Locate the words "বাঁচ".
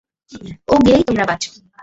1.25-1.41